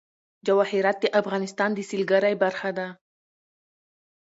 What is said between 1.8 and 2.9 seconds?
سیلګرۍ برخه ده.